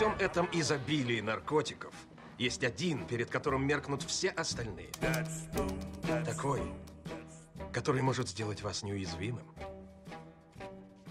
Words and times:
всем 0.00 0.14
этом 0.18 0.48
изобилии 0.50 1.20
наркотиков 1.20 1.92
есть 2.38 2.64
один, 2.64 3.06
перед 3.06 3.28
которым 3.28 3.66
меркнут 3.66 4.02
все 4.02 4.30
остальные. 4.30 4.88
Такой, 6.24 6.62
который 7.70 8.00
может 8.00 8.26
сделать 8.26 8.62
вас 8.62 8.82
неуязвимым. 8.82 9.44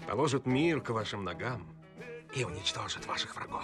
Положит 0.08 0.44
мир 0.44 0.80
к 0.80 0.90
вашим 0.90 1.22
ногам 1.22 1.68
и 2.34 2.42
уничтожит 2.42 3.06
ваших 3.06 3.36
врагов. 3.36 3.62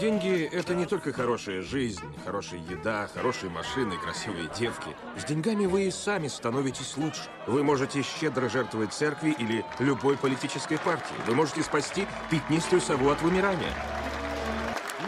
Деньги– 0.00 0.44
это 0.52 0.74
не 0.74 0.84
только 0.84 1.10
хорошая 1.10 1.62
жизнь, 1.62 2.04
хорошая 2.22 2.60
еда, 2.60 3.08
хорошие 3.14 3.48
машины, 3.48 3.96
красивые 3.96 4.50
девки. 4.58 4.88
С 5.16 5.24
деньгами 5.24 5.64
вы 5.64 5.86
и 5.86 5.90
сами 5.90 6.28
становитесь 6.28 6.98
лучше. 6.98 7.22
Вы 7.46 7.64
можете 7.64 8.02
щедро 8.02 8.50
жертвовать 8.50 8.92
церкви 8.92 9.34
или 9.38 9.64
любой 9.78 10.18
политической 10.18 10.78
партии. 10.78 11.14
Вы 11.26 11.34
можете 11.34 11.62
спасти 11.62 12.06
пятнистую 12.30 12.82
сову 12.82 13.08
от 13.08 13.22
вымирания. 13.22 13.72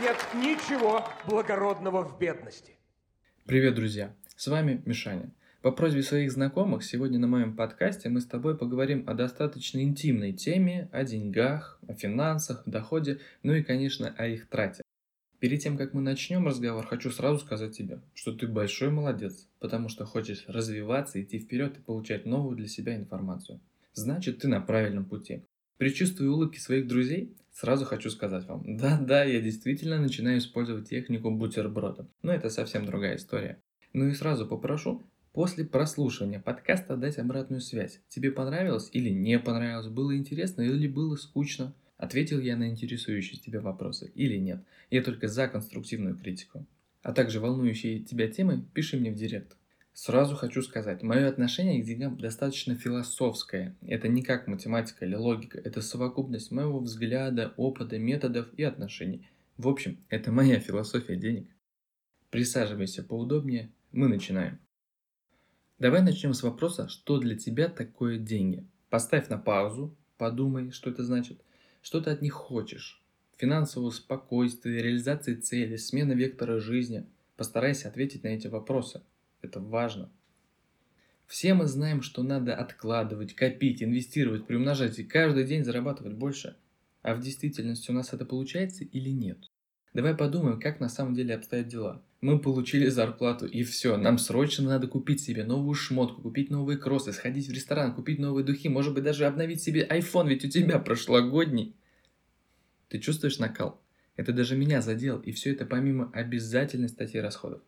Нет 0.01 0.17
ничего 0.33 1.07
благородного 1.27 2.03
в 2.03 2.19
бедности. 2.19 2.79
Привет, 3.45 3.75
друзья! 3.75 4.15
С 4.37 4.47
вами 4.47 4.81
Мишаня. 4.87 5.31
По 5.61 5.73
просьбе 5.73 6.05
своих 6.05 6.31
знакомых, 6.31 6.85
сегодня 6.85 7.19
на 7.19 7.27
моем 7.27 7.57
подкасте 7.57 8.09
мы 8.09 8.21
с 8.21 8.27
тобой 8.27 8.57
поговорим 8.57 9.03
о 9.09 9.15
достаточно 9.15 9.83
интимной 9.83 10.33
теме, 10.33 10.89
о 10.93 11.03
деньгах, 11.03 11.81
о 11.89 11.95
финансах, 11.95 12.63
доходе, 12.65 13.19
ну 13.43 13.55
и, 13.55 13.65
конечно, 13.65 14.15
о 14.17 14.29
их 14.29 14.49
трате. 14.49 14.83
Перед 15.41 15.61
тем, 15.61 15.77
как 15.77 15.95
мы 15.95 16.01
начнем 16.01 16.47
разговор, 16.47 16.87
хочу 16.87 17.11
сразу 17.11 17.41
сказать 17.45 17.77
тебе, 17.77 18.01
что 18.15 18.33
ты 18.33 18.47
большой 18.47 18.91
молодец, 18.91 19.49
потому 19.59 19.89
что 19.89 20.05
хочешь 20.05 20.45
развиваться, 20.47 21.21
идти 21.21 21.41
вперед 21.41 21.77
и 21.77 21.83
получать 21.83 22.25
новую 22.25 22.57
для 22.57 22.69
себя 22.69 22.95
информацию. 22.95 23.61
Значит, 23.95 24.39
ты 24.39 24.47
на 24.47 24.61
правильном 24.61 25.07
пути. 25.07 25.43
Причувствуя 25.77 26.31
улыбки 26.31 26.61
своих 26.61 26.87
друзей, 26.87 27.37
сразу 27.53 27.85
хочу 27.85 28.11
сказать 28.11 28.47
вам, 28.47 28.63
да-да, 28.77 29.25
я 29.25 29.41
действительно 29.41 29.99
начинаю 29.99 30.39
использовать 30.39 30.89
технику 30.89 31.33
бутерброда, 31.33 32.07
но 32.23 32.33
это 32.33 32.49
совсем 32.49 32.87
другая 32.87 33.17
история. 33.17 33.61
Ну 33.93 34.07
и 34.07 34.15
сразу 34.15 34.47
попрошу 34.47 35.03
После 35.39 35.65
прослушивания 35.65 36.41
подкаста 36.41 36.97
дать 36.97 37.19
обратную 37.19 37.61
связь. 37.61 38.01
Тебе 38.09 38.33
понравилось 38.33 38.91
или 38.93 39.11
не 39.11 39.39
понравилось? 39.39 39.87
Было 39.87 40.17
интересно 40.17 40.63
или 40.63 40.89
было 40.89 41.15
скучно? 41.15 41.73
Ответил 41.97 42.41
я 42.41 42.57
на 42.57 42.69
интересующие 42.69 43.39
тебя 43.39 43.61
вопросы 43.61 44.11
или 44.17 44.37
нет? 44.37 44.65
Я 44.91 45.01
только 45.01 45.29
за 45.29 45.47
конструктивную 45.47 46.17
критику. 46.17 46.67
А 47.03 47.13
также 47.13 47.39
волнующие 47.39 48.01
тебя 48.01 48.27
темы 48.27 48.65
пиши 48.75 48.97
мне 48.97 49.13
в 49.13 49.15
директ. 49.15 49.57
Сразу 49.93 50.35
хочу 50.35 50.61
сказать, 50.61 51.05
мое 51.05 51.29
отношение 51.29 51.81
к 51.85 51.87
деньгам 51.87 52.19
достаточно 52.19 52.75
философское. 52.75 53.77
Это 53.87 54.09
не 54.09 54.25
как 54.25 54.49
математика 54.49 55.05
или 55.05 55.15
логика, 55.15 55.57
это 55.61 55.83
совокупность 55.83 56.51
моего 56.51 56.81
взгляда, 56.81 57.55
опыта, 57.57 57.97
методов 57.97 58.49
и 58.57 58.65
отношений. 58.65 59.29
В 59.57 59.69
общем, 59.69 59.99
это 60.09 60.33
моя 60.33 60.59
философия 60.59 61.15
денег. 61.15 61.47
Присаживайся 62.29 63.05
поудобнее, 63.05 63.71
мы 63.93 64.09
начинаем. 64.09 64.59
Давай 65.79 66.03
начнем 66.03 66.35
с 66.35 66.43
вопроса, 66.43 66.89
что 66.89 67.19
для 67.19 67.37
тебя 67.37 67.69
такое 67.69 68.19
деньги. 68.19 68.67
Поставь 68.91 69.29
на 69.29 69.39
паузу, 69.39 69.95
подумай, 70.17 70.73
что 70.73 70.91
это 70.91 71.05
значит, 71.05 71.41
что 71.83 72.01
ты 72.01 72.11
от 72.11 72.21
них 72.21 72.33
хочешь. 72.33 73.01
Финансового 73.37 73.91
спокойствия, 73.91 74.83
реализации 74.83 75.37
цели, 75.37 75.77
смена 75.77 76.15
вектора 76.15 76.59
жизни. 76.59 77.07
Постарайся 77.37 77.87
ответить 77.87 78.25
на 78.25 78.29
эти 78.29 78.49
вопросы. 78.49 79.03
Это 79.41 79.61
важно. 79.61 80.11
Все 81.29 81.55
мы 81.55 81.67
знаем, 81.67 82.03
что 82.03 82.25
надо 82.25 82.57
откладывать, 82.57 83.37
копить, 83.37 83.81
инвестировать, 83.81 84.49
приумножать 84.49 84.99
и 84.99 85.05
каждый 85.05 85.45
день 85.45 85.63
зарабатывать 85.63 86.15
больше. 86.15 86.57
А 87.03 87.15
в 87.15 87.21
действительности 87.21 87.93
у 87.93 87.95
нас 87.95 88.13
это 88.13 88.25
получается 88.25 88.83
или 88.83 89.11
нет? 89.11 89.39
Давай 89.95 90.17
подумаем, 90.17 90.59
как 90.59 90.81
на 90.81 90.89
самом 90.89 91.15
деле 91.15 91.37
обстоят 91.37 91.69
дела. 91.69 92.03
Мы 92.21 92.41
получили 92.41 92.89
зарплату 92.89 93.47
и 93.47 93.63
все, 93.63 93.97
нам 93.97 94.19
срочно 94.19 94.69
надо 94.69 94.89
купить 94.89 95.21
себе 95.21 95.45
новую 95.45 95.75
шмотку, 95.75 96.21
купить 96.21 96.51
новые 96.51 96.77
кроссы, 96.77 97.13
сходить 97.13 97.47
в 97.49 97.53
ресторан, 97.53 97.95
купить 97.95 98.19
новые 98.19 98.45
духи, 98.45 98.69
может 98.69 98.93
быть 98.93 99.05
даже 99.05 99.25
обновить 99.25 99.63
себе 99.63 99.87
iPhone, 99.89 100.29
ведь 100.29 100.45
у 100.45 100.49
тебя 100.49 100.81
прошлогодний. 100.81 101.77
Ты 102.89 102.99
чувствуешь 102.99 103.39
накал? 103.39 103.81
Это 104.17 104.33
даже 104.33 104.57
меня 104.57 104.83
задел, 104.83 105.21
и 105.21 105.31
все 105.31 105.53
это 105.53 105.65
помимо 105.65 106.11
обязательной 106.13 106.89
статьи 106.89 107.21
расходов. 107.21 107.63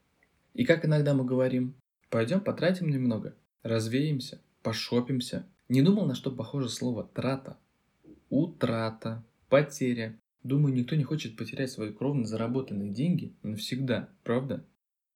И 0.55 0.65
как 0.65 0.85
иногда 0.85 1.15
мы 1.15 1.25
говорим, 1.25 1.75
пойдем 2.09 2.41
потратим 2.41 2.89
немного, 2.89 3.37
развеемся, 3.63 4.41
пошопимся. 4.65 5.47
Не 5.69 5.83
думал, 5.83 6.07
на 6.07 6.17
что 6.17 6.33
похоже 6.33 6.69
слово 6.69 7.05
трата? 7.05 7.57
Утрата, 8.31 9.25
потеря, 9.49 10.19
Думаю, 10.43 10.75
никто 10.75 10.97
не 10.97 11.05
хочет 11.05 11.37
потерять 11.37 11.71
свои 11.71 11.93
кровно 11.93 12.25
заработанные 12.27 12.91
деньги 12.91 13.35
навсегда, 13.43 14.09
правда? 14.25 14.65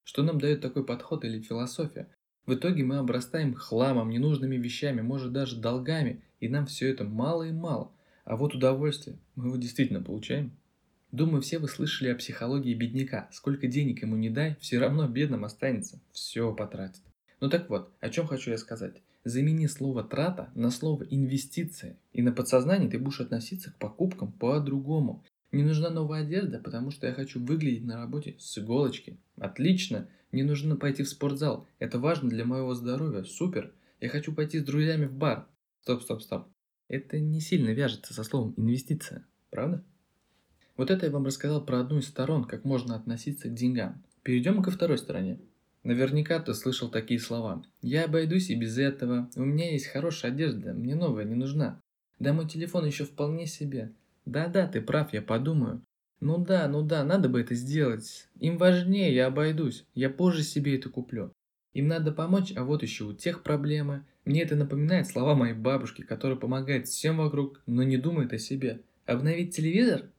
Что 0.03 0.21
нам 0.21 0.39
дает 0.39 0.61
такой 0.61 0.85
подход 0.85 1.25
или 1.25 1.41
философия? 1.41 2.07
В 2.45 2.53
итоге 2.53 2.83
мы 2.83 2.97
обрастаем 2.97 3.55
хламом, 3.55 4.09
ненужными 4.09 4.55
вещами, 4.55 5.01
может 5.01 5.33
даже 5.33 5.59
долгами, 5.59 6.21
и 6.39 6.47
нам 6.47 6.67
все 6.67 6.89
это 6.89 7.03
мало 7.03 7.43
и 7.43 7.51
мало. 7.51 7.91
А 8.23 8.35
вот 8.37 8.53
удовольствие, 8.53 9.17
мы 9.35 9.47
его 9.47 9.57
действительно 9.57 10.01
получаем. 10.01 10.51
Думаю, 11.11 11.41
все 11.41 11.57
вы 11.57 11.69
слышали 11.69 12.09
о 12.09 12.15
психологии 12.15 12.73
бедняка. 12.75 13.29
Сколько 13.31 13.67
денег 13.67 14.03
ему 14.03 14.15
не 14.15 14.29
дай, 14.29 14.57
все 14.59 14.77
равно 14.77 15.07
бедным 15.07 15.45
останется. 15.45 15.99
Все 16.11 16.53
потратит. 16.53 17.01
Ну 17.39 17.49
так 17.49 17.69
вот, 17.69 17.91
о 17.99 18.09
чем 18.09 18.27
хочу 18.27 18.51
я 18.51 18.57
сказать. 18.57 19.01
Замени 19.25 19.67
слово 19.67 20.03
«трата» 20.03 20.51
на 20.53 20.69
слово 20.69 21.03
«инвестиция», 21.09 21.97
и 22.13 22.21
на 22.21 22.31
подсознании 22.31 22.87
ты 22.87 22.99
будешь 22.99 23.21
относиться 23.21 23.71
к 23.71 23.79
покупкам 23.79 24.31
по-другому. 24.31 25.23
Не 25.51 25.63
нужна 25.63 25.89
новая 25.89 26.21
одежда, 26.21 26.59
потому 26.59 26.91
что 26.91 27.07
я 27.07 27.13
хочу 27.13 27.43
выглядеть 27.43 27.85
на 27.85 27.97
работе 27.97 28.35
с 28.37 28.55
иголочки. 28.59 29.17
Отлично. 29.37 30.07
Не 30.31 30.43
нужно 30.43 30.75
пойти 30.75 31.01
в 31.01 31.09
спортзал. 31.09 31.67
Это 31.79 31.97
важно 31.97 32.29
для 32.29 32.45
моего 32.45 32.75
здоровья. 32.75 33.23
Супер. 33.23 33.73
Я 33.99 34.09
хочу 34.09 34.31
пойти 34.31 34.59
с 34.59 34.63
друзьями 34.63 35.05
в 35.05 35.13
бар. 35.13 35.47
Стоп, 35.81 36.03
стоп, 36.03 36.21
стоп. 36.21 36.47
Это 36.87 37.19
не 37.19 37.41
сильно 37.41 37.71
вяжется 37.71 38.13
со 38.13 38.23
словом 38.23 38.53
инвестиция, 38.57 39.25
правда? 39.49 39.83
Вот 40.77 40.91
это 40.91 41.07
я 41.07 41.11
вам 41.11 41.25
рассказал 41.25 41.65
про 41.65 41.79
одну 41.79 41.97
из 41.97 42.07
сторон, 42.07 42.43
как 42.43 42.63
можно 42.63 42.95
относиться 42.95 43.49
к 43.49 43.55
деньгам. 43.55 44.03
Перейдем 44.21 44.61
ко 44.61 44.69
второй 44.69 44.99
стороне. 44.99 45.39
Наверняка 45.85 46.39
ты 46.39 46.55
слышал 46.55 46.89
такие 46.89 47.19
слова. 47.19 47.63
«Я 47.83 48.05
обойдусь 48.05 48.49
и 48.49 48.55
без 48.55 48.79
этого. 48.79 49.29
У 49.35 49.45
меня 49.45 49.71
есть 49.71 49.85
хорошая 49.85 50.31
одежда, 50.31 50.73
мне 50.73 50.95
новая 50.95 51.25
не 51.25 51.35
нужна. 51.35 51.79
Да 52.17 52.33
мой 52.33 52.47
телефон 52.47 52.87
еще 52.87 53.05
вполне 53.05 53.45
себе. 53.45 53.91
Да-да, 54.25 54.67
ты 54.67 54.81
прав, 54.81 55.13
я 55.13 55.21
подумаю. 55.21 55.83
Ну 56.21 56.43
да, 56.43 56.67
ну 56.67 56.81
да, 56.81 57.03
надо 57.03 57.29
бы 57.29 57.39
это 57.39 57.53
сделать. 57.53 58.27
Им 58.39 58.57
важнее, 58.57 59.13
я 59.13 59.27
обойдусь. 59.27 59.85
Я 59.93 60.09
позже 60.09 60.41
себе 60.41 60.75
это 60.75 60.89
куплю. 60.89 61.31
Им 61.73 61.87
надо 61.87 62.11
помочь, 62.11 62.51
а 62.55 62.63
вот 62.63 62.81
еще 62.81 63.03
у 63.03 63.13
тех 63.13 63.43
проблемы. 63.43 64.05
Мне 64.25 64.41
это 64.41 64.55
напоминает 64.55 65.05
слова 65.05 65.35
моей 65.35 65.53
бабушки, 65.53 66.01
которая 66.01 66.39
помогает 66.39 66.87
всем 66.87 67.17
вокруг, 67.17 67.61
но 67.67 67.83
не 67.83 67.97
думает 67.97 68.33
о 68.33 68.39
себе. 68.39 68.81
Обновить 69.05 69.55
телевизор? 69.55 70.09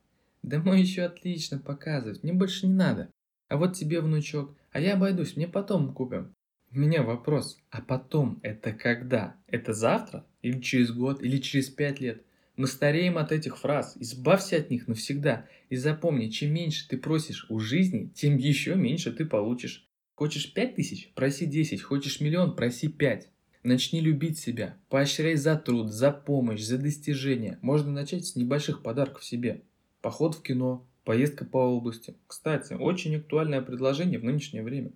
Да 0.44 0.60
мой 0.60 0.80
еще 0.80 1.02
отлично 1.02 1.58
показывает, 1.58 2.22
мне 2.22 2.32
больше 2.32 2.68
не 2.68 2.74
надо. 2.74 3.08
А 3.48 3.56
вот 3.56 3.74
тебе, 3.74 4.00
внучок, 4.00 4.56
а 4.72 4.80
я 4.80 4.94
обойдусь, 4.94 5.36
мне 5.36 5.46
потом 5.46 5.94
купим. 5.94 6.34
У 6.72 6.78
меня 6.78 7.02
вопрос, 7.02 7.58
а 7.70 7.80
потом 7.80 8.40
это 8.42 8.72
когда? 8.72 9.36
Это 9.46 9.72
завтра? 9.72 10.26
Или 10.42 10.60
через 10.60 10.90
год? 10.90 11.22
Или 11.22 11.38
через 11.38 11.68
пять 11.70 12.00
лет? 12.00 12.22
Мы 12.56 12.66
стареем 12.66 13.18
от 13.18 13.32
этих 13.32 13.58
фраз, 13.58 13.96
избавься 14.00 14.56
от 14.56 14.70
них 14.70 14.88
навсегда. 14.88 15.46
И 15.68 15.76
запомни, 15.76 16.28
чем 16.28 16.52
меньше 16.52 16.88
ты 16.88 16.96
просишь 16.96 17.46
у 17.50 17.60
жизни, 17.60 18.10
тем 18.14 18.36
еще 18.36 18.74
меньше 18.74 19.12
ты 19.12 19.24
получишь. 19.24 19.88
Хочешь 20.14 20.52
пять 20.52 20.74
тысяч? 20.74 21.12
Проси 21.14 21.46
десять. 21.46 21.82
Хочешь 21.82 22.20
миллион? 22.20 22.56
Проси 22.56 22.88
пять. 22.88 23.28
Начни 23.62 24.00
любить 24.00 24.38
себя. 24.38 24.78
Поощряй 24.88 25.36
за 25.36 25.56
труд, 25.56 25.92
за 25.92 26.10
помощь, 26.10 26.62
за 26.62 26.78
достижения. 26.78 27.58
Можно 27.60 27.92
начать 27.92 28.24
с 28.24 28.36
небольших 28.36 28.82
подарков 28.82 29.24
себе. 29.24 29.62
Поход 30.00 30.34
в 30.34 30.42
кино, 30.42 30.88
Поездка 31.06 31.44
по 31.44 31.58
области. 31.58 32.16
Кстати, 32.26 32.72
очень 32.72 33.14
актуальное 33.14 33.62
предложение 33.62 34.18
в 34.18 34.24
нынешнее 34.24 34.64
время. 34.64 34.90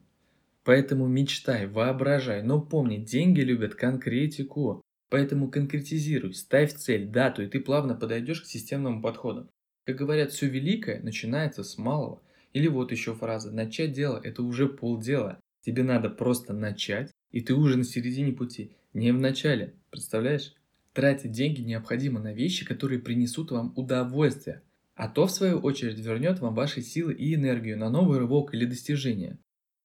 Поэтому 0.64 1.06
мечтай, 1.06 1.68
воображай, 1.68 2.42
но 2.42 2.60
помни, 2.60 2.96
деньги 2.96 3.42
любят 3.42 3.76
конкретику. 3.76 4.82
Поэтому 5.08 5.48
конкретизируй, 5.48 6.34
ставь 6.34 6.74
цель, 6.74 7.06
дату, 7.06 7.42
и 7.44 7.46
ты 7.46 7.60
плавно 7.60 7.94
подойдешь 7.94 8.42
к 8.42 8.46
системному 8.46 9.00
подходу. 9.00 9.48
Как 9.86 9.94
говорят, 9.94 10.32
все 10.32 10.48
великое 10.48 11.00
начинается 11.00 11.62
с 11.62 11.78
малого. 11.78 12.20
Или 12.52 12.66
вот 12.66 12.90
еще 12.90 13.14
фраза 13.14 13.52
«начать 13.52 13.92
дело– 13.92 14.20
это 14.24 14.42
уже 14.42 14.68
полдела». 14.68 15.38
Тебе 15.64 15.84
надо 15.84 16.10
просто 16.10 16.52
начать, 16.52 17.12
и 17.30 17.40
ты 17.40 17.54
уже 17.54 17.76
на 17.78 17.84
середине 17.84 18.32
пути, 18.32 18.72
не 18.94 19.12
в 19.12 19.20
начале. 19.20 19.74
Представляешь? 19.90 20.54
Тратить 20.92 21.30
деньги 21.30 21.60
необходимо 21.60 22.18
на 22.18 22.32
вещи, 22.32 22.66
которые 22.66 22.98
принесут 22.98 23.52
вам 23.52 23.72
удовольствие, 23.76 24.62
а 25.00 25.08
то, 25.08 25.26
в 25.26 25.30
свою 25.30 25.60
очередь, 25.60 25.98
вернет 25.98 26.40
вам 26.40 26.54
ваши 26.54 26.82
силы 26.82 27.14
и 27.14 27.34
энергию 27.34 27.78
на 27.78 27.88
новый 27.88 28.18
рывок 28.18 28.52
или 28.52 28.66
достижение. 28.66 29.38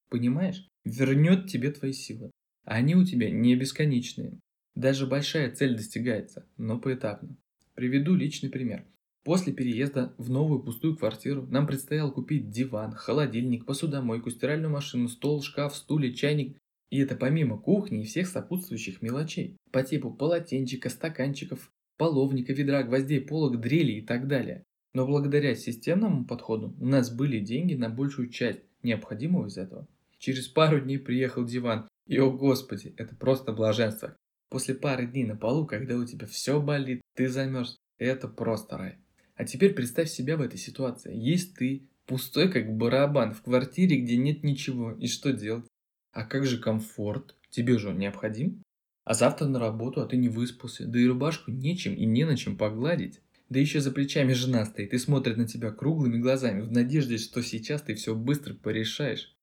Понимаешь? 0.10 0.68
Вернет 0.84 1.48
тебе 1.48 1.72
твои 1.72 1.94
силы. 1.94 2.32
Они 2.66 2.96
у 2.96 3.06
тебя 3.06 3.32
не 3.32 3.56
бесконечные. 3.56 4.42
Даже 4.76 5.08
большая 5.08 5.56
цель 5.56 5.78
достигается, 5.78 6.46
но 6.58 6.82
поэтапно. 6.82 7.38
Приведу 7.76 8.14
личный 8.14 8.50
пример. 8.50 8.84
После 9.24 9.54
переезда 9.54 10.14
в 10.18 10.30
новую 10.30 10.62
пустую 10.62 10.98
квартиру 10.98 11.48
нам 11.48 11.66
предстояло 11.66 12.12
купить 12.12 12.50
диван, 12.50 12.92
холодильник, 12.92 13.66
посудомойку, 13.66 14.30
стиральную 14.32 14.74
машину, 14.74 15.08
стол, 15.08 15.42
шкаф, 15.42 15.78
стулья, 15.78 16.12
чайник. 16.12 16.58
И 16.90 17.00
это 17.00 17.16
помимо 17.16 17.58
кухни 17.58 18.02
и 18.02 18.06
всех 18.06 18.28
сопутствующих 18.28 19.02
мелочей. 19.02 19.56
По 19.72 19.82
типу 19.82 20.12
полотенчика, 20.12 20.90
стаканчиков, 20.90 21.72
половника, 21.98 22.52
ведра, 22.52 22.84
гвоздей, 22.84 23.22
полок, 23.22 23.62
дрели 23.62 23.94
и 23.94 24.02
так 24.02 24.28
далее. 24.28 24.66
Но 24.96 25.06
благодаря 25.06 25.56
системному 25.56 26.24
подходу 26.24 26.74
у 26.80 26.86
нас 26.86 27.12
были 27.12 27.42
деньги 27.42 27.74
на 27.74 27.90
большую 27.90 28.30
часть 28.30 28.62
необходимого 28.82 29.48
из 29.48 29.58
этого. 29.58 29.90
Через 30.20 30.48
пару 30.48 30.80
дней 30.80 30.98
приехал 30.98 31.44
диван, 31.44 31.90
и 32.08 32.18
о 32.18 32.32
господи, 32.32 32.94
это 32.96 33.14
просто 33.14 33.52
блаженство. 33.52 34.16
После 34.50 34.74
пары 34.74 35.06
дней 35.06 35.26
на 35.26 35.36
полу, 35.36 35.66
когда 35.66 35.98
у 35.98 36.06
тебя 36.06 36.28
все 36.28 36.62
болит, 36.62 37.02
ты 37.14 37.28
замерз, 37.28 37.76
это 37.98 38.30
просто 38.30 38.78
рай. 38.78 38.98
А 39.36 39.44
теперь 39.44 39.74
представь 39.74 40.10
себя 40.10 40.38
в 40.38 40.42
этой 40.42 40.58
ситуации. 40.58 41.14
Есть 41.14 41.56
ты, 41.56 41.90
пустой 42.06 42.50
как 42.50 42.74
барабан, 42.78 43.34
в 43.34 43.42
квартире, 43.42 43.98
где 43.98 44.16
нет 44.16 44.46
ничего, 44.46 44.94
и 44.94 45.08
что 45.08 45.34
делать? 45.34 45.68
А 46.14 46.24
как 46.24 46.46
же 46.46 46.58
комфорт? 46.58 47.36
Тебе 47.50 47.78
же 47.80 47.90
он 47.90 47.98
необходим? 47.98 48.64
А 49.04 49.14
завтра 49.14 49.46
на 49.48 49.60
работу, 49.60 50.00
а 50.00 50.06
ты 50.06 50.16
не 50.16 50.30
выспался, 50.30 50.88
да 50.88 50.98
и 50.98 51.06
рубашку 51.06 51.52
нечем 51.52 51.94
и 51.96 52.06
не 52.06 52.24
на 52.24 52.38
чем 52.38 52.58
погладить. 52.58 53.20
Да 53.50 53.60
еще 53.60 53.80
за 53.80 53.92
плечами 53.92 54.34
жена 54.34 54.66
стоит 54.66 54.94
и 54.94 54.98
смотрит 54.98 55.38
на 55.38 55.48
тебя 55.48 55.72
круглыми 55.72 56.18
глазами, 56.18 56.62
в 56.62 56.72
надежде, 56.72 57.18
что 57.18 57.44
сейчас 57.44 57.84
ты 57.84 57.94
все 57.94 58.16
быстро 58.16 58.54
порешаешь. 58.56 59.36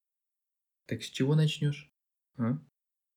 Так 0.87 1.03
с 1.03 1.07
чего 1.07 1.35
начнешь? 1.35 1.91
А? 2.37 2.59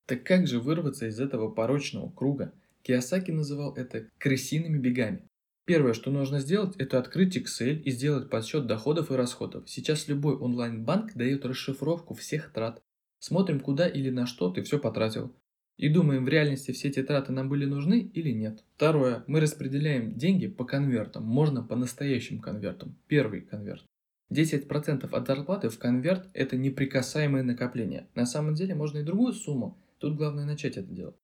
Так 0.05 0.23
как 0.23 0.47
же 0.47 0.59
вырваться 0.59 1.07
из 1.07 1.19
этого 1.19 1.49
порочного 1.49 2.11
круга? 2.11 2.53
Киосаки 2.83 3.31
называл 3.31 3.73
это 3.75 4.09
крысиными 4.19 4.77
бегами. 4.77 5.27
Первое, 5.65 5.93
что 5.93 6.11
нужно 6.11 6.39
сделать, 6.39 6.75
это 6.77 6.99
открыть 6.99 7.35
Excel 7.35 7.81
и 7.81 7.89
сделать 7.89 8.29
подсчет 8.29 8.67
доходов 8.67 9.09
и 9.09 9.15
расходов. 9.15 9.67
Сейчас 9.67 10.07
любой 10.07 10.35
онлайн-банк 10.35 11.15
дает 11.15 11.43
расшифровку 11.43 12.13
всех 12.13 12.53
трат. 12.53 12.83
Смотрим, 13.17 13.59
куда 13.59 13.87
или 13.87 14.11
на 14.11 14.27
что 14.27 14.51
ты 14.51 14.61
все 14.61 14.77
потратил. 14.77 15.35
И 15.77 15.89
думаем, 15.89 16.23
в 16.23 16.29
реальности 16.29 16.71
все 16.71 16.87
эти 16.87 17.03
траты 17.03 17.33
нам 17.33 17.49
были 17.49 17.65
нужны 17.65 17.99
или 17.99 18.31
нет. 18.31 18.63
Второе, 18.75 19.23
мы 19.27 19.41
распределяем 19.41 20.15
деньги 20.15 20.47
по 20.47 20.63
конвертам. 20.63 21.23
Можно 21.25 21.63
по 21.63 21.75
настоящим 21.75 22.39
конвертам. 22.39 22.95
Первый 23.07 23.41
конверт. 23.41 23.83
10% 24.31 25.09
от 25.11 25.27
зарплаты 25.27 25.69
в 25.69 25.77
конверт– 25.77 26.29
это 26.33 26.57
неприкасаемое 26.57 27.43
накопление. 27.43 28.07
На 28.15 28.25
самом 28.25 28.55
деле 28.55 28.73
можно 28.73 28.99
и 28.99 29.03
другую 29.03 29.33
сумму. 29.33 29.77
Тут 29.99 30.15
главное 30.15 30.45
начать 30.45 30.77
это 30.77 30.91
делать. 30.91 31.15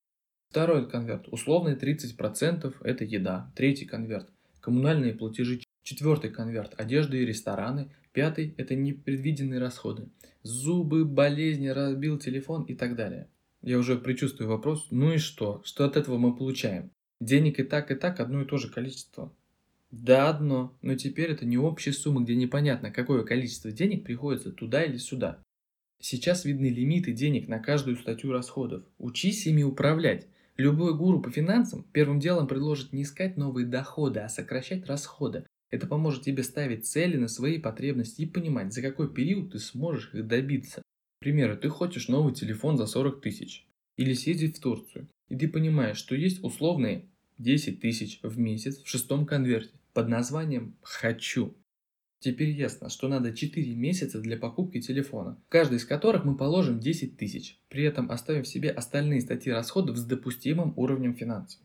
Второй 0.49 0.87
конверт. 0.89 1.27
Условный 1.29 1.75
30% 1.75 2.75
это 2.83 3.03
еда. 3.05 3.51
Третий 3.55 3.85
конверт. 3.85 4.29
Коммунальные 4.59 5.13
платежи. 5.13 5.61
Четвертый 5.81 6.29
конверт. 6.29 6.73
Одежда 6.77 7.15
и 7.15 7.25
рестораны. 7.25 7.89
Пятый– 8.11 8.53
это 8.57 8.75
непредвиденные 8.75 9.59
расходы. 9.61 10.09
Зубы, 10.43 11.05
болезни, 11.05 11.67
разбил 11.67 12.19
телефон 12.19 12.63
и 12.63 12.75
так 12.75 12.95
далее. 12.97 13.29
Я 13.61 13.77
уже 13.77 13.97
предчувствую 13.97 14.49
вопрос. 14.49 14.87
Ну 14.89 15.13
и 15.13 15.17
что? 15.17 15.61
Что 15.63 15.85
от 15.85 15.95
этого 15.95 16.17
мы 16.17 16.35
получаем? 16.35 16.91
Денег 17.19 17.59
и 17.59 17.63
так, 17.63 17.91
и 17.91 17.95
так 17.95 18.19
одно 18.19 18.41
и 18.41 18.45
то 18.45 18.57
же 18.57 18.69
количество. 18.69 19.31
Да, 19.91 20.29
одно, 20.29 20.75
но 20.81 20.95
теперь 20.95 21.31
это 21.31 21.45
не 21.45 21.57
общая 21.57 21.91
сумма, 21.91 22.21
где 22.21 22.35
непонятно, 22.35 22.91
какое 22.91 23.23
количество 23.23 23.71
денег 23.71 24.05
приходится 24.05 24.51
туда 24.51 24.83
или 24.83 24.97
сюда. 24.97 25.43
Сейчас 25.99 26.45
видны 26.45 26.67
лимиты 26.67 27.11
денег 27.11 27.47
на 27.47 27.59
каждую 27.59 27.97
статью 27.97 28.31
расходов. 28.31 28.83
Учись 28.97 29.45
ими 29.45 29.63
управлять. 29.63 30.27
Любой 30.57 30.97
гуру 30.97 31.21
по 31.21 31.29
финансам 31.29 31.85
первым 31.91 32.19
делом 32.19 32.47
предложит 32.47 32.93
не 32.93 33.03
искать 33.03 33.37
новые 33.37 33.67
доходы, 33.67 34.21
а 34.21 34.29
сокращать 34.29 34.87
расходы. 34.87 35.45
Это 35.69 35.87
поможет 35.87 36.23
тебе 36.23 36.43
ставить 36.43 36.87
цели 36.87 37.17
на 37.17 37.27
свои 37.27 37.59
потребности 37.59 38.23
и 38.23 38.25
понимать, 38.25 38.73
за 38.73 38.81
какой 38.81 39.13
период 39.13 39.51
ты 39.51 39.59
сможешь 39.59 40.13
их 40.13 40.25
добиться. 40.25 40.81
Примеру, 41.21 41.55
ты 41.55 41.69
хочешь 41.69 42.07
новый 42.07 42.33
телефон 42.33 42.77
за 42.77 42.87
40 42.87 43.21
тысяч 43.21 43.67
или 43.95 44.13
съездить 44.13 44.57
в 44.57 44.61
Турцию, 44.61 45.07
и 45.29 45.35
ты 45.35 45.47
понимаешь, 45.47 45.97
что 45.97 46.15
есть 46.15 46.43
условные 46.43 47.05
10 47.37 47.79
тысяч 47.79 48.19
в 48.23 48.39
месяц 48.39 48.81
в 48.81 48.87
шестом 48.87 49.27
конверте 49.27 49.71
под 49.93 50.09
названием 50.09 50.75
«Хочу». 50.81 51.55
Теперь 52.21 52.49
ясно, 52.49 52.89
что 52.89 53.07
надо 53.07 53.33
4 53.33 53.75
месяца 53.75 54.19
для 54.19 54.35
покупки 54.35 54.81
телефона, 54.81 55.39
каждый 55.47 55.77
из 55.77 55.85
которых 55.85 56.25
мы 56.25 56.35
положим 56.35 56.79
10 56.79 57.17
тысяч, 57.17 57.59
при 57.69 57.83
этом 57.83 58.09
оставив 58.09 58.47
себе 58.47 58.71
остальные 58.71 59.21
статьи 59.21 59.51
расходов 59.51 59.97
с 59.97 60.05
допустимым 60.05 60.73
уровнем 60.75 61.13
финансов. 61.13 61.61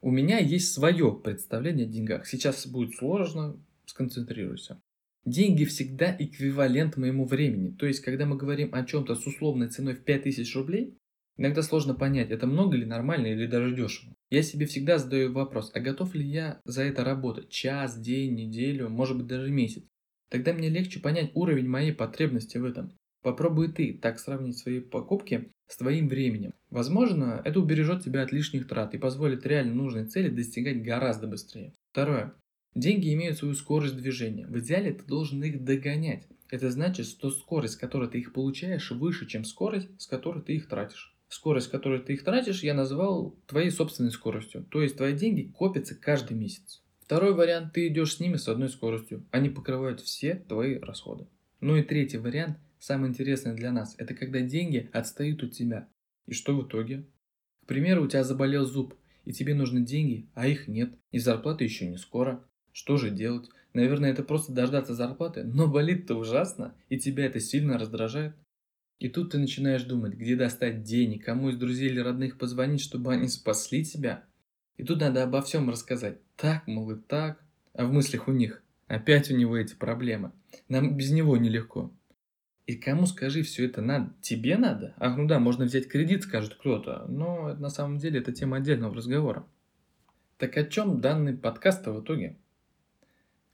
У 0.00 0.12
меня 0.12 0.38
есть 0.38 0.72
свое 0.72 1.12
представление 1.12 1.86
о 1.86 1.90
деньгах. 1.90 2.24
Сейчас 2.24 2.68
будет 2.68 2.94
сложно, 2.94 3.56
сконцентрируйся. 3.86 4.80
Деньги 5.26 5.64
всегда 5.64 6.14
эквивалент 6.16 6.96
моему 6.96 7.26
времени. 7.26 7.74
То 7.76 7.86
есть, 7.86 8.00
когда 8.00 8.26
мы 8.26 8.36
говорим 8.36 8.72
о 8.72 8.84
чем-то 8.84 9.16
с 9.16 9.26
условной 9.26 9.68
ценой 9.68 9.94
в 9.94 10.04
5000 10.04 10.54
рублей, 10.54 10.96
иногда 11.36 11.62
сложно 11.62 11.94
понять, 11.94 12.30
это 12.30 12.46
много 12.46 12.76
или 12.76 12.84
нормально, 12.84 13.26
или 13.26 13.48
даже 13.48 13.74
дешево. 13.74 14.14
Я 14.30 14.42
себе 14.42 14.66
всегда 14.66 14.98
задаю 14.98 15.32
вопрос, 15.32 15.72
а 15.74 15.80
готов 15.80 16.14
ли 16.14 16.24
я 16.24 16.60
за 16.64 16.84
это 16.84 17.02
работать 17.02 17.48
час, 17.48 17.98
день, 17.98 18.36
неделю, 18.36 18.88
может 18.88 19.16
быть 19.16 19.26
даже 19.26 19.50
месяц? 19.50 19.82
Тогда 20.30 20.52
мне 20.52 20.68
легче 20.68 21.00
понять 21.00 21.32
уровень 21.34 21.68
моей 21.68 21.92
потребности 21.92 22.58
в 22.58 22.64
этом. 22.64 22.92
Попробуй 23.22 23.72
ты 23.72 23.98
так 24.00 24.20
сравнить 24.20 24.58
свои 24.58 24.78
покупки 24.78 25.50
с 25.66 25.76
твоим 25.76 26.08
временем. 26.08 26.54
Возможно, 26.70 27.42
это 27.44 27.58
убережет 27.58 28.04
тебя 28.04 28.22
от 28.22 28.30
лишних 28.30 28.68
трат 28.68 28.94
и 28.94 28.98
позволит 28.98 29.44
реально 29.44 29.74
нужные 29.74 30.06
цели 30.06 30.28
достигать 30.28 30.84
гораздо 30.84 31.26
быстрее. 31.26 31.74
Второе. 31.90 32.34
Деньги 32.76 33.14
имеют 33.14 33.38
свою 33.38 33.54
скорость 33.54 33.96
движения. 33.96 34.46
В 34.46 34.58
идеале 34.58 34.92
ты 34.92 35.02
должен 35.02 35.42
их 35.42 35.64
догонять. 35.64 36.28
Это 36.50 36.70
значит, 36.70 37.06
что 37.06 37.30
скорость, 37.30 37.72
с 37.72 37.76
которой 37.78 38.10
ты 38.10 38.18
их 38.18 38.34
получаешь, 38.34 38.90
выше, 38.90 39.24
чем 39.24 39.46
скорость, 39.46 39.88
с 39.98 40.06
которой 40.06 40.42
ты 40.42 40.56
их 40.56 40.68
тратишь. 40.68 41.16
Скорость, 41.28 41.68
с 41.68 41.70
которой 41.70 42.00
ты 42.00 42.12
их 42.12 42.22
тратишь, 42.22 42.62
я 42.62 42.74
назвал 42.74 43.34
твоей 43.46 43.70
собственной 43.70 44.10
скоростью. 44.10 44.62
То 44.70 44.82
есть 44.82 44.98
твои 44.98 45.14
деньги 45.14 45.50
копятся 45.56 45.94
каждый 45.94 46.36
месяц. 46.36 46.82
Второй 47.00 47.32
вариант, 47.32 47.72
ты 47.72 47.88
идешь 47.88 48.16
с 48.16 48.20
ними 48.20 48.36
с 48.36 48.46
одной 48.46 48.68
скоростью. 48.68 49.26
Они 49.30 49.48
покрывают 49.48 50.02
все 50.02 50.34
твои 50.34 50.78
расходы. 50.78 51.28
Ну 51.60 51.76
и 51.76 51.82
третий 51.82 52.18
вариант, 52.18 52.58
самый 52.78 53.08
интересный 53.08 53.54
для 53.54 53.72
нас, 53.72 53.94
это 53.96 54.12
когда 54.12 54.42
деньги 54.42 54.90
отстают 54.92 55.42
от 55.42 55.52
тебя. 55.52 55.88
И 56.26 56.34
что 56.34 56.54
в 56.54 56.68
итоге? 56.68 57.06
К 57.62 57.68
примеру, 57.68 58.04
у 58.04 58.06
тебя 58.06 58.22
заболел 58.22 58.66
зуб, 58.66 58.94
и 59.24 59.32
тебе 59.32 59.54
нужны 59.54 59.80
деньги, 59.80 60.28
а 60.34 60.46
их 60.46 60.68
нет, 60.68 60.92
и 61.10 61.18
зарплата 61.18 61.64
еще 61.64 61.88
не 61.88 61.96
скоро. 61.96 62.44
Что 62.76 62.98
же 62.98 63.08
делать? 63.08 63.48
Наверное, 63.72 64.10
это 64.10 64.22
просто 64.22 64.52
дождаться 64.52 64.92
зарплаты, 64.92 65.44
но 65.44 65.66
болит-то 65.66 66.14
ужасно, 66.14 66.74
и 66.90 66.98
тебя 66.98 67.24
это 67.24 67.40
сильно 67.40 67.78
раздражает. 67.78 68.36
И 68.98 69.08
тут 69.08 69.32
ты 69.32 69.38
начинаешь 69.38 69.84
думать, 69.84 70.12
где 70.12 70.36
достать 70.36 70.82
денег, 70.82 71.24
кому 71.24 71.48
из 71.48 71.56
друзей 71.56 71.88
или 71.88 72.00
родных 72.00 72.36
позвонить, 72.36 72.82
чтобы 72.82 73.14
они 73.14 73.28
спасли 73.28 73.82
тебя. 73.82 74.24
И 74.76 74.84
тут 74.84 75.00
надо 75.00 75.22
обо 75.22 75.40
всем 75.40 75.70
рассказать. 75.70 76.18
Так, 76.36 76.66
мол, 76.66 76.90
и 76.90 76.96
так. 76.96 77.42
А 77.72 77.86
в 77.86 77.92
мыслях 77.94 78.28
у 78.28 78.32
них. 78.32 78.62
Опять 78.88 79.30
у 79.30 79.34
него 79.34 79.56
эти 79.56 79.74
проблемы. 79.74 80.32
Нам 80.68 80.98
без 80.98 81.10
него 81.10 81.38
нелегко. 81.38 81.90
И 82.66 82.74
кому 82.74 83.06
скажи, 83.06 83.40
все 83.40 83.64
это 83.64 83.80
надо? 83.80 84.12
Тебе 84.20 84.58
надо? 84.58 84.92
Ах, 84.98 85.16
ну 85.16 85.26
да, 85.26 85.38
можно 85.38 85.64
взять 85.64 85.88
кредит, 85.88 86.24
скажет 86.24 86.56
кто-то. 86.56 87.06
Но 87.08 87.54
на 87.54 87.70
самом 87.70 87.96
деле 87.96 88.20
это 88.20 88.32
тема 88.32 88.58
отдельного 88.58 88.94
разговора. 88.94 89.46
Так 90.36 90.58
о 90.58 90.64
чем 90.64 91.00
данный 91.00 91.32
подкаст 91.32 91.86
в 91.86 92.02
итоге? 92.02 92.36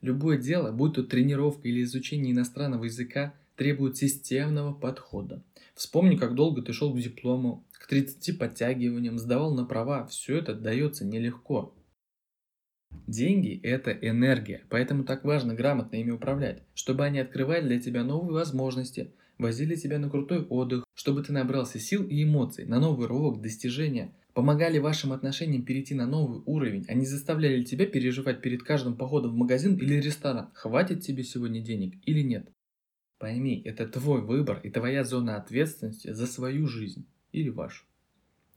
Любое 0.03 0.37
дело, 0.37 0.73
будь 0.73 0.95
то 0.95 1.05
тренировка 1.05 1.69
или 1.69 1.83
изучение 1.83 2.33
иностранного 2.33 2.85
языка, 2.85 3.35
требует 3.57 3.97
системного 3.97 4.75
подхода. 4.75 5.45
Вспомни, 5.75 6.17
как 6.17 6.35
долго 6.35 6.61
ты 6.61 6.73
шел 6.73 6.93
к 6.93 6.99
диплому, 6.99 7.65
к 7.73 7.87
30 7.87 8.37
подтягиваниям, 8.39 9.19
сдавал 9.19 9.55
на 9.55 9.65
права. 9.65 10.07
Все 10.09 10.39
это 10.39 10.55
дается 10.55 11.05
нелегко. 11.05 11.73
Деньги– 13.07 13.61
это 13.63 13.93
энергия, 13.93 14.65
поэтому 14.69 15.05
так 15.05 15.25
важно 15.25 15.55
грамотно 15.55 15.97
ими 15.97 16.11
управлять, 16.11 16.63
чтобы 16.75 17.05
они 17.05 17.21
открывали 17.21 17.67
для 17.67 17.81
тебя 17.81 18.05
новые 18.05 18.35
возможности, 18.35 19.13
возили 19.39 19.77
тебя 19.77 19.99
на 19.99 20.11
крутой 20.11 20.45
отдых, 20.45 20.85
чтобы 20.95 21.23
ты 21.23 21.33
набрался 21.33 21.79
сил 21.79 22.07
и 22.07 22.23
эмоций 22.23 22.67
на 22.67 22.81
новый 22.81 23.09
рывок 23.09 23.41
достижения, 23.41 24.13
помогали 24.35 24.79
вашим 24.79 25.13
отношениям 25.13 25.65
перейти 25.65 25.95
на 25.95 26.07
новый 26.07 26.43
уровень, 26.47 26.85
а 26.89 26.95
не 26.95 27.07
заставляли 27.07 27.63
тебя 27.63 27.87
переживать 27.87 28.41
перед 28.41 28.63
каждым 28.63 28.97
походом 28.97 29.33
в 29.33 29.37
магазин 29.37 29.77
или 29.77 29.95
ресторан, 29.95 30.51
хватит 30.55 31.03
тебе 31.03 31.25
сегодня 31.25 31.61
денег 31.61 31.95
или 32.05 32.23
нет. 32.23 32.49
Пойми, 33.19 33.63
это 33.65 33.87
твой 33.87 34.23
выбор 34.23 34.61
и 34.63 34.71
твоя 34.71 35.05
зона 35.05 35.37
ответственности 35.37 36.13
за 36.13 36.27
свою 36.27 36.67
жизнь 36.67 37.07
или 37.31 37.51
вашу. 37.51 37.85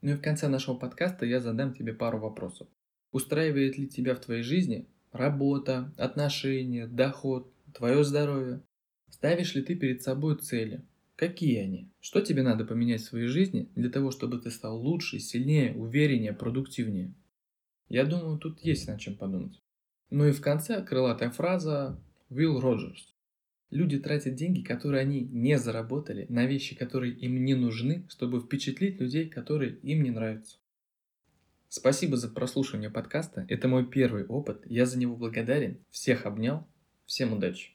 Ну 0.01 0.12
и 0.12 0.15
в 0.15 0.22
конце 0.22 0.48
нашего 0.48 0.75
подкаста 0.75 1.25
я 1.25 1.39
задам 1.39 1.74
тебе 1.74 1.94
пару 1.94 2.20
вопросов. 2.20 2.67
Устраивает 3.12 3.77
ли 3.77 3.88
тебя 3.88 4.15
в 4.15 4.20
твоей 4.20 4.44
жизни 4.44 4.88
работа, 5.12 5.94
отношения, 5.98 6.88
доход, 6.88 7.51
твое 7.74 8.03
здоровье? 8.03 8.62
Ставишь 9.10 9.55
ли 9.55 9.62
ты 9.62 9.75
перед 9.75 10.01
собой 10.01 10.38
цели? 10.38 10.84
Какие 11.15 11.60
они? 11.60 11.89
Что 12.01 12.19
тебе 12.19 12.43
надо 12.43 12.65
поменять 12.65 13.01
в 13.01 13.05
своей 13.05 13.27
жизни 13.27 13.69
для 13.75 13.89
того, 13.89 14.12
чтобы 14.12 14.38
ты 14.39 14.51
стал 14.51 14.77
лучше, 14.77 15.19
сильнее, 15.19 15.74
увереннее, 15.74 16.34
продуктивнее? 16.34 17.13
Я 17.88 18.05
думаю, 18.05 18.38
тут 18.38 18.60
есть 18.62 18.88
над 18.88 19.00
чем 19.00 19.15
подумать. 19.15 19.62
Ну 20.10 20.27
и 20.27 20.31
в 20.31 20.41
конце 20.41 20.84
крылатая 20.84 21.29
фраза 21.29 21.98
Уилл 22.29 22.60
Роджерс. 22.60 23.15
Люди 23.72 23.98
тратят 23.98 24.36
деньги, 24.36 24.62
которые 24.62 25.01
они 25.01 25.22
не 25.22 25.57
заработали, 25.57 26.25
на 26.29 26.45
вещи, 26.45 26.75
которые 26.75 27.13
им 27.13 27.43
не 27.43 27.55
нужны, 27.55 28.05
чтобы 28.10 28.41
впечатлить 28.41 29.00
людей, 29.00 29.29
которые 29.29 29.77
им 29.77 30.03
не 30.03 30.12
нравятся. 30.12 30.57
Спасибо 31.69 32.15
за 32.17 32.29
прослушивание 32.29 32.89
подкаста. 32.89 33.45
Это 33.50 33.67
мой 33.67 33.86
первый 33.86 34.25
опыт. 34.25 34.62
Я 34.65 34.86
за 34.86 34.98
него 34.98 35.15
благодарен. 35.15 35.79
Всех 35.89 36.25
обнял. 36.25 36.67
Всем 37.05 37.34
удачи. 37.34 37.75